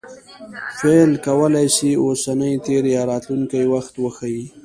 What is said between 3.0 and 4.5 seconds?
راتلونکى وخت وښيي.